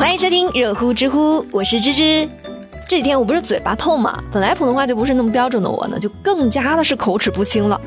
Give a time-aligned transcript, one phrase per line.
[0.00, 2.26] 欢迎收听热乎知乎，我是芝芝。
[2.88, 7.78] 这几天我不是嘴巴痛嘛，本来普通话就不是那么标准的我呢，就更加的是口齿不清了。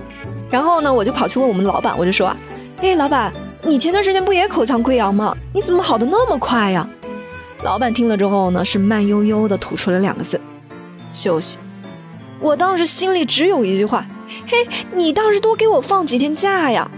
[0.48, 2.38] 然后呢，我就跑去问我们老板，我就说啊，
[2.84, 5.36] 哎，老板，你前段时间不也口腔溃疡吗？
[5.56, 6.88] 你怎么好的那么快呀？
[7.64, 10.40] 老板听了之后呢，是慢悠悠的吐出了两个字：
[11.14, 11.58] 休息。
[12.40, 14.06] 我当时心里只有一句话：
[14.46, 16.92] 嘿，你倒是多给我放几天假呀！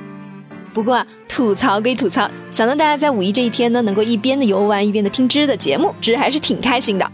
[0.73, 1.05] 不过
[1.35, 7.11] 吐槽归吐槽，想到大家在五一这一天呢，能够一边的游玩一边的听知的节目，知还是挺开心的。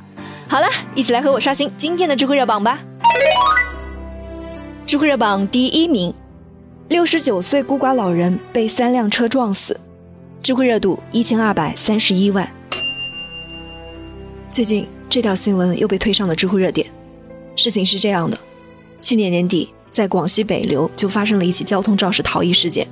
[0.47, 2.79] 好了，一起来和我刷新今天的知乎热榜吧。
[4.85, 6.13] 知乎热榜第一名，
[6.87, 9.79] 六十九岁孤寡老人被三辆车撞死，
[10.43, 12.47] 知乎热度一千二百三十一万。
[14.51, 16.85] 最近这条新闻又被推上了知乎热点。
[17.55, 18.37] 事情是这样的，
[18.99, 22.87] 去年年底，在广西北流就发生了一起交通肇事逃逸事件，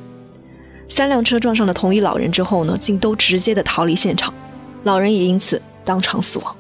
[0.90, 4.34] 三辆车撞上了同一老人之后呢，竟都直接的逃离现场，
[4.84, 6.56] 老人也因此当场死亡。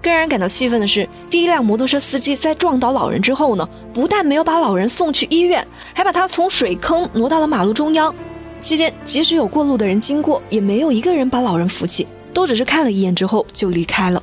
[0.00, 8.14] 更让人感到气愤的是，第一辆摩托车司机在撞倒老人之后呢，不但没有把老人送去医院，还把他从水坑挪到了马路中央。
[8.60, 14.22] 期间，即使有过路的人经过，也没有一个人把老人扶起，都只是看了一眼之后就离开了。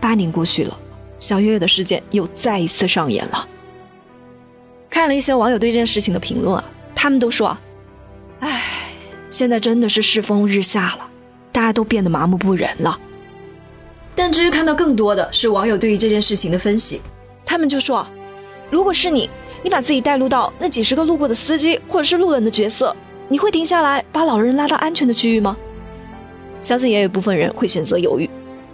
[0.00, 0.78] 八年过去了。
[1.20, 3.46] 小月月的事件又再一次上演了。
[4.88, 6.64] 看了一些网友对这件事情的评论啊，
[6.94, 7.60] 他们都说啊
[8.40, 8.62] ：“唉，
[9.30, 11.08] 现在真的是世风日下了，
[11.52, 12.98] 大家都变得麻木不仁了。”
[14.14, 17.00] 但至于看到更多的是网友对于这件事情的分析，
[17.44, 18.06] 他们就说
[18.70, 19.30] ：“如果是你，
[19.62, 22.94] 你把自己带入到那几十个路过的司机或者是路人的角色，
[23.28, 25.56] 你会停下来把老人拉到安全的区域吗？”
[26.62, 28.28] 相信也有部分人会选择犹豫，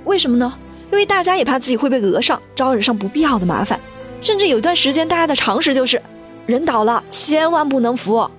[0.05, 0.53] 为什么呢？
[0.91, 3.78] 因为大家也怕自己会被讹上，招惹上不必要的麻烦，
[4.21, 6.01] 甚至有一段时间，大家的常识就是，
[6.47, 8.31] 人倒了千万不能扶。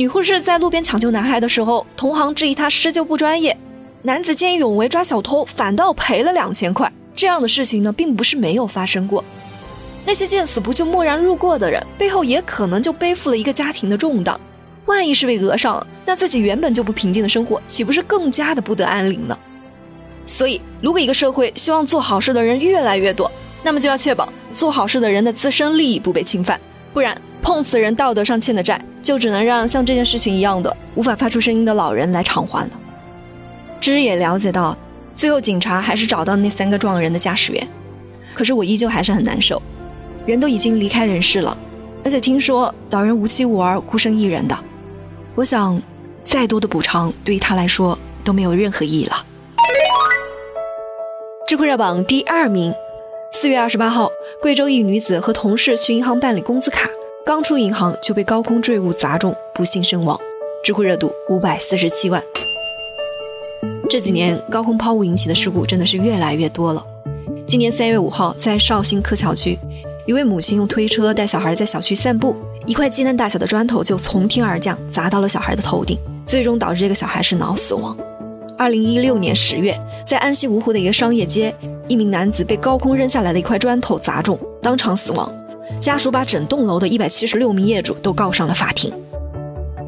[0.00, 3.54] 女护士在路边抢救男孩的时候，同行质疑她施救不专业，
[4.00, 6.90] 男子见义勇为抓小偷，反倒赔了两千块。
[7.14, 9.22] 这样的事情呢，并不是没有发生过。
[10.06, 14.40] 那些见死不救、漠然路过的人，背后也可能就背负了一个家庭的重担。
[14.86, 19.38] 万一是被讹上了，那自己原本就不平静的生活，岂不是更加的不得安宁呢？
[20.24, 23.30] 所以，如果一个社会希望做好事的人越来越多，
[23.62, 26.58] 那么就要确保做好事的人的自身利益不被侵犯，
[26.92, 32.70] 不然碰瓷人道德上欠的债，就只能让像这件事情一样的无法发出声音的老人来偿还了。
[33.80, 34.76] 芝也了解到，
[35.14, 37.66] 最后警察还是找到那三个撞人的驾驶员，
[38.34, 39.60] 可是我依旧还是很难受。
[40.26, 41.56] 人都已经离开人世了，
[42.04, 44.56] 而且听说老人无妻无儿，孤身一人的，
[45.34, 45.80] 我想，
[46.22, 49.24] 再多的补偿对于他来说都没有任何意义了。
[51.46, 52.72] 智库热榜第二名，
[53.32, 54.10] 四月二十八号，
[54.42, 56.90] 贵州一女子和同事去银行办理工资卡，
[57.24, 60.18] 刚出银行就被高空坠物砸中，不幸身亡。
[60.64, 62.22] 智库热度五百四十七万。
[63.88, 66.84] 这几年高空抛物引起的事故真的是越来越多了。
[67.46, 69.56] 今年三月五号，在绍兴柯桥区，
[70.06, 72.36] 一位母亲用推车带小孩在小区散步，
[72.66, 75.96] 一块鸡蛋大小的砖头就从天而降，砸到了小孩的头顶，
[76.26, 77.96] 最终导致这个小孩是脑死亡。
[78.58, 79.74] 二零一六年十月，
[80.06, 81.54] 在安溪芜湖的一个商业街，
[81.90, 85.28] 一名男子被高空扔下来的一块砖头砸中，当场死亡。
[85.80, 88.92] 家属把整栋楼的一百七十六名业主都告上了法庭。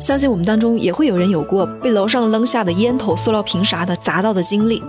[0.00, 4.82] 相信我们当中也会有人有过被楼上扔下的烟头、塑料瓶啥的砸到的经历。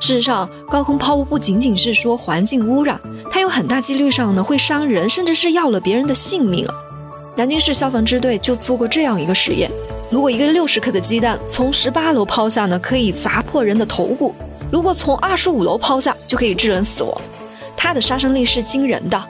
[0.00, 3.00] 事实上，高空抛物不仅仅是说环境污染，
[3.30, 6.66] 它有很大几率上呢会伤人，甚至是要了别人的性命。
[7.36, 9.70] 南京市消防支队就做过这样一个实验。
[10.10, 14.34] 如果一个六十克的鸡蛋从十八楼抛下呢，可以砸破人的头骨；
[14.70, 17.20] 如果从二十五楼抛下，就可以致人死亡。
[17.76, 19.22] 它的杀伤力是惊人的。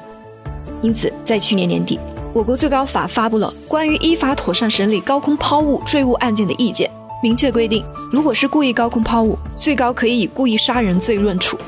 [0.82, 1.98] 因此，在去年年底，
[2.32, 6.90] 我国最高法发布了关于依法妥善审理高空抛物坠物案件的意见，
[7.22, 11.58] 明确规定，如果是故意高空抛物，最高可以以故意杀人罪论处。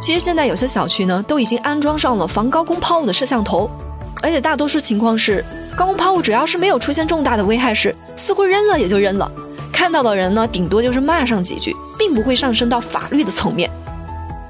[0.00, 3.70] 其实现在有些小区呢，都已经安装上了防高空抛物的摄像头，
[4.22, 5.44] 而且大多数情况是。
[5.76, 9.30] 高空抛物只要是没有出现重大的危害时，似乎扔了也就扔了，
[9.80, 13.70] 看到的人呢，顶多就是骂上几句，并不会上升到法律的层面。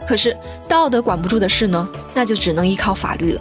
[0.04, 0.36] 可是
[0.66, 3.40] 道德管不住的事呢，那就只能依靠法律了。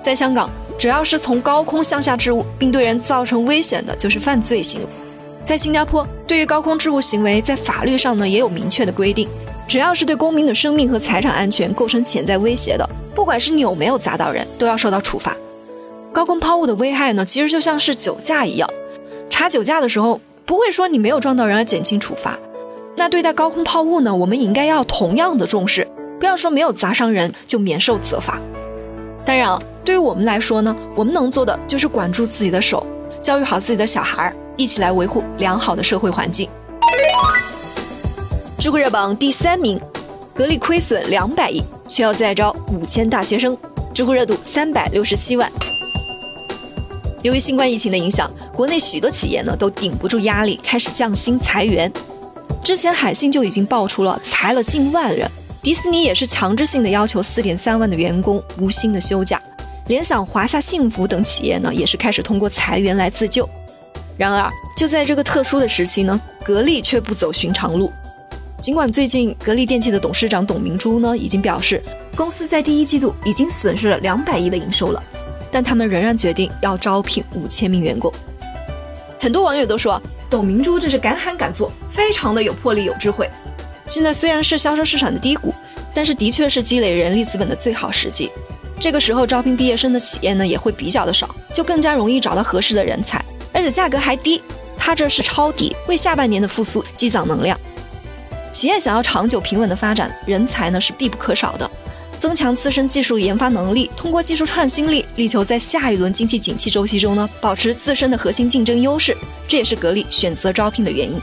[0.00, 4.86] 在香港，只要是从高空向下置物并对人造成危险的，就是犯罪行为。
[5.42, 9.28] 在新加坡，对于高空置物行为，在法律上呢也有明确的规定，
[9.66, 15.36] 只要是对公民的生命和财产安全构成潜在威胁的，不管是你有没有砸到人，都要受到处罚。
[16.12, 18.70] 高空抛物的危害呢，其实就像是酒驾一样，
[19.28, 22.38] 查酒驾的时候不会说你没有撞到人而减轻处罚。
[22.96, 25.86] 那对待高空抛物呢，我们应该要同样的重视，
[26.18, 28.40] 不要说没有砸伤人就免受责罚。
[29.24, 32.86] 当然啊，对于我们来说呢，我们能做的就是管住自己的手，
[33.20, 36.48] 教育好自己的小孩儿，一起来维护良好的社会环境。
[38.58, 39.80] 知乎热榜第三名，
[40.32, 43.56] 格力亏损两百亿，却要再招五千大学生，
[43.92, 45.50] 知乎热度三百六十七万。
[47.22, 51.92] 由于新冠疫情的影响，国内许多企业呢都顶不住压力，开始降薪裁员。
[52.64, 55.30] 之前海信就已经爆出了裁了近万人，
[55.62, 59.38] 迪士尼也是强制性的要求四点三万的员工无薪的休假，
[59.88, 63.46] 联想、华夏幸福等企业呢也是开始通过裁员来自救。
[64.16, 67.92] 然而，就在这个特殊的时期呢，格力却不走寻常路。
[68.58, 71.82] 尽管最近格力电器的董事长董明珠呢已经表示，
[72.16, 75.02] 公司在第一季度已经损失了两百亿的营收了，
[75.52, 78.10] 但他们仍然决定要招聘五千名员工。
[79.18, 80.00] 很多网友都说。
[80.28, 83.30] 董明珠这是敢喊敢做，非常的有魄力、有智慧。
[83.86, 85.54] 现在虽然是销售市场的低谷，
[85.94, 88.28] 但是的确是积累人力资本的最好时机。
[88.80, 94.42] 这个时候招聘毕业生的企业呢也会比较的少，就更加容易找到合适的人才，而且价格还低。
[94.76, 97.56] 它这是抄底，为下半年的复苏积攒能量。
[98.50, 101.70] 企业想要长久平稳的发展，人才呢是必不可少的。
[102.18, 109.16] 增强自身技术研发能力，通过技术创新力，力求在下一轮经济景气周期中呢，保持自身的核心竞争优势。
[109.46, 111.20] 这也是格力选择招聘的原因。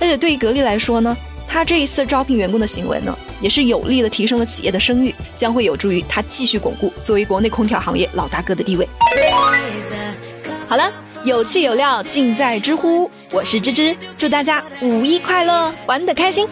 [0.00, 1.16] 而且对于格力来说呢，
[1.46, 8.88] 他这一次招聘员工的行为呢，也是有力的提升了企业的声誉，将会有助于他继续巩固作为国内空调行业老大哥的地位。
[10.66, 10.90] 好了，
[11.24, 16.46] 有气有料尽在知乎，我是芝芝，祝大家五一快乐，玩得开心。